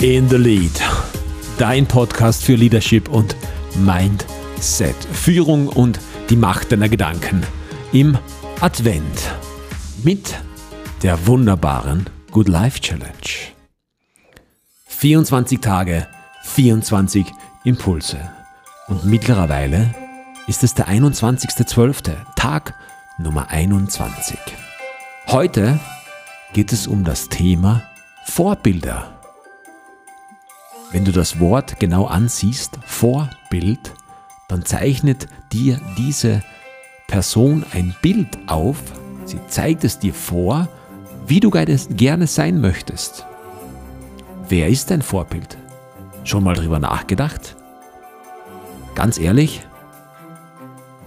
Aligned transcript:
in 0.00 0.30
the 0.30 0.36
Lead. 0.36 0.72
Dein 1.58 1.86
Podcast 1.86 2.42
für 2.42 2.54
Leadership 2.54 3.10
und 3.10 3.36
Mindset. 3.76 4.96
Führung 5.12 5.68
und 5.68 6.00
die 6.30 6.36
Macht 6.36 6.72
deiner 6.72 6.88
Gedanken 6.88 7.42
im 7.92 8.16
Advent 8.60 9.30
mit 10.02 10.34
der 11.02 11.26
wunderbaren 11.26 12.08
Good 12.30 12.48
Life 12.48 12.80
Challenge. 12.80 13.12
24 14.86 15.60
Tage, 15.60 16.06
24 16.44 17.26
Impulse. 17.64 18.18
Und 18.88 19.04
mittlerweile 19.04 19.94
ist 20.46 20.64
es 20.64 20.72
der 20.72 20.88
21.12., 20.88 22.16
Tag 22.36 22.74
Nummer 23.18 23.50
21. 23.50 24.38
Heute 25.26 25.78
geht 26.54 26.72
es 26.72 26.86
um 26.86 27.04
das 27.04 27.28
Thema 27.28 27.82
Vorbilder. 28.24 29.19
Wenn 30.92 31.04
du 31.04 31.12
das 31.12 31.38
Wort 31.38 31.78
genau 31.78 32.06
ansiehst, 32.06 32.78
Vorbild, 32.84 33.92
dann 34.48 34.64
zeichnet 34.64 35.28
dir 35.52 35.80
diese 35.96 36.42
Person 37.06 37.64
ein 37.72 37.94
Bild 38.02 38.38
auf, 38.46 38.78
sie 39.24 39.38
zeigt 39.46 39.84
es 39.84 40.00
dir 40.00 40.12
vor, 40.12 40.68
wie 41.26 41.38
du 41.38 41.50
gerne 41.50 42.26
sein 42.26 42.60
möchtest. 42.60 43.24
Wer 44.48 44.68
ist 44.68 44.90
dein 44.90 45.02
Vorbild? 45.02 45.56
Schon 46.24 46.42
mal 46.42 46.54
drüber 46.54 46.80
nachgedacht? 46.80 47.56
Ganz 48.96 49.18
ehrlich, 49.18 49.64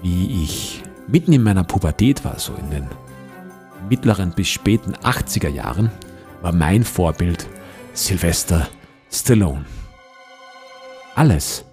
wie 0.00 0.44
ich 0.44 0.84
mitten 1.08 1.32
in 1.32 1.42
meiner 1.42 1.64
Pubertät 1.64 2.24
war, 2.24 2.38
so 2.38 2.54
in 2.54 2.70
den 2.70 2.88
mittleren 3.88 4.30
bis 4.30 4.48
späten 4.48 4.94
80er 4.94 5.48
Jahren, 5.48 5.90
war 6.40 6.52
mein 6.52 6.84
Vorbild 6.84 7.48
Sylvester 7.94 8.68
Stallone. 9.10 9.64
Alles. 11.22 11.64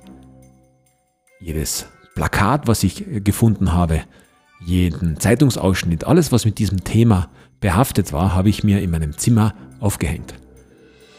Jedes 1.40 1.88
Plakat, 2.14 2.68
was 2.68 2.84
ich 2.84 3.04
gefunden 3.24 3.74
habe, 3.74 4.04
jeden 4.64 5.20
Zeitungsausschnitt, 5.20 6.04
alles, 6.04 6.32
was 6.32 6.46
mit 6.46 6.60
diesem 6.60 6.84
Thema 6.84 7.30
behaftet 7.60 8.14
war, 8.14 8.36
habe 8.36 8.50
ich 8.50 8.64
mir 8.64 8.80
in 8.80 8.92
meinem 8.92 9.18
Zimmer 9.18 9.56
aufgehängt. 9.80 10.36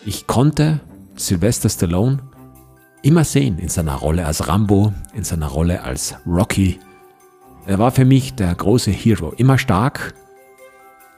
Ich 0.06 0.28
konnte 0.28 0.78
Sylvester 1.16 1.68
Stallone 1.68 2.20
immer 3.02 3.24
sehen 3.24 3.58
in 3.58 3.68
seiner 3.68 3.96
Rolle 3.96 4.24
als 4.24 4.46
Rambo, 4.46 4.94
in 5.12 5.24
seiner 5.24 5.48
Rolle 5.48 5.82
als 5.82 6.14
Rocky. 6.24 6.78
Er 7.66 7.80
war 7.80 7.90
für 7.90 8.04
mich 8.04 8.34
der 8.34 8.54
große 8.54 8.92
Hero, 8.92 9.32
immer 9.38 9.58
stark, 9.58 10.14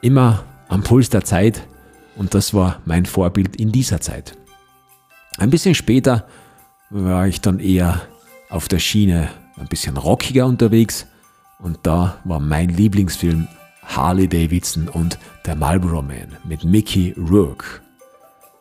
immer 0.00 0.44
am 0.70 0.82
Puls 0.82 1.10
der 1.10 1.24
Zeit 1.24 1.60
und 2.16 2.32
das 2.32 2.54
war 2.54 2.80
mein 2.86 3.04
Vorbild 3.04 3.56
in 3.56 3.70
dieser 3.70 4.00
Zeit. 4.00 4.38
Ein 5.36 5.50
bisschen 5.50 5.74
später 5.74 6.26
war 6.92 7.26
ich 7.26 7.40
dann 7.40 7.58
eher 7.58 8.02
auf 8.50 8.68
der 8.68 8.78
Schiene 8.78 9.28
ein 9.58 9.66
bisschen 9.66 9.96
rockiger 9.96 10.46
unterwegs 10.46 11.06
und 11.58 11.78
da 11.82 12.18
war 12.24 12.38
mein 12.38 12.68
Lieblingsfilm 12.68 13.48
Harley 13.82 14.28
Davidson 14.28 14.88
und 14.88 15.18
der 15.46 15.56
Marlboro 15.56 16.02
Man 16.02 16.36
mit 16.44 16.64
Mickey 16.64 17.14
Rourke. 17.16 17.80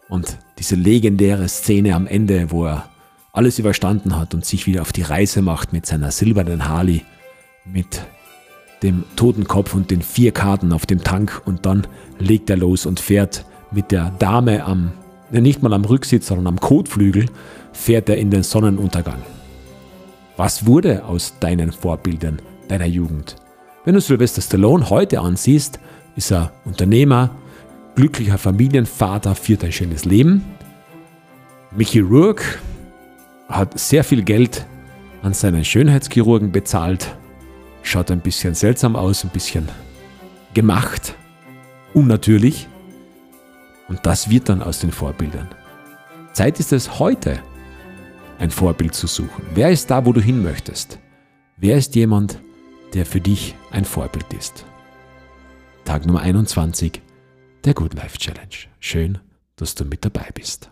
Und 0.07 0.37
diese 0.59 0.75
legendäre 0.75 1.47
Szene 1.47 1.95
am 1.95 2.07
Ende, 2.07 2.51
wo 2.51 2.65
er 2.65 2.89
alles 3.33 3.59
überstanden 3.59 4.17
hat 4.17 4.33
und 4.33 4.45
sich 4.45 4.65
wieder 4.65 4.81
auf 4.81 4.91
die 4.93 5.03
Reise 5.03 5.41
macht 5.41 5.73
mit 5.73 5.85
seiner 5.85 6.11
silbernen 6.11 6.67
Harley, 6.67 7.05
mit 7.65 8.01
dem 8.83 9.03
Totenkopf 9.15 9.73
und 9.73 9.91
den 9.91 10.01
vier 10.01 10.31
Karten 10.31 10.73
auf 10.73 10.85
dem 10.85 11.03
Tank 11.03 11.41
und 11.45 11.65
dann 11.65 11.87
legt 12.17 12.49
er 12.49 12.57
los 12.57 12.85
und 12.85 12.99
fährt 12.99 13.45
mit 13.71 13.91
der 13.91 14.09
Dame 14.19 14.65
am, 14.65 14.91
nicht 15.39 15.63
mal 15.63 15.73
am 15.73 15.85
Rücksitz, 15.85 16.27
sondern 16.27 16.47
am 16.47 16.59
Kotflügel, 16.59 17.27
fährt 17.71 18.09
er 18.09 18.17
in 18.17 18.29
den 18.31 18.43
Sonnenuntergang. 18.43 19.21
Was 20.35 20.65
wurde 20.65 21.05
aus 21.05 21.35
deinen 21.39 21.71
Vorbildern 21.71 22.41
deiner 22.67 22.85
Jugend? 22.85 23.37
Wenn 23.85 23.93
du 23.93 24.01
Sylvester 24.01 24.41
Stallone 24.41 24.89
heute 24.89 25.21
ansiehst, 25.21 25.79
ist 26.15 26.31
er 26.31 26.51
Unternehmer, 26.65 27.29
glücklicher 27.95 28.37
Familienvater, 28.37 29.35
führt 29.35 29.63
ein 29.63 29.71
schönes 29.71 30.03
Leben. 30.03 30.43
Mickey 31.75 31.99
Rourke 31.99 32.43
hat 33.47 33.79
sehr 33.79 34.03
viel 34.03 34.23
Geld 34.23 34.65
an 35.23 35.33
seinen 35.33 35.63
Schönheitschirurgen 35.63 36.51
bezahlt, 36.51 37.15
schaut 37.83 38.11
ein 38.11 38.21
bisschen 38.21 38.55
seltsam 38.55 38.95
aus, 38.95 39.23
ein 39.23 39.29
bisschen 39.29 39.69
gemacht, 40.53 41.15
unnatürlich. 41.93 42.67
Und 43.91 44.05
das 44.05 44.29
wird 44.29 44.47
dann 44.47 44.63
aus 44.63 44.79
den 44.79 44.93
Vorbildern. 44.93 45.49
Zeit 46.31 46.61
ist 46.61 46.71
es 46.71 46.97
heute, 46.97 47.37
ein 48.39 48.49
Vorbild 48.49 48.95
zu 48.95 49.05
suchen. 49.05 49.45
Wer 49.53 49.69
ist 49.69 49.91
da, 49.91 50.05
wo 50.05 50.13
du 50.13 50.21
hin 50.21 50.41
möchtest? 50.41 50.97
Wer 51.57 51.75
ist 51.75 51.93
jemand, 51.95 52.39
der 52.93 53.05
für 53.05 53.19
dich 53.19 53.53
ein 53.69 53.83
Vorbild 53.83 54.31
ist? 54.31 54.65
Tag 55.83 56.05
Nummer 56.05 56.21
21 56.21 57.01
der 57.65 57.73
Good 57.73 57.95
Life 57.95 58.17
Challenge. 58.17 58.55
Schön, 58.79 59.17
dass 59.57 59.75
du 59.75 59.83
mit 59.83 60.05
dabei 60.05 60.29
bist. 60.33 60.71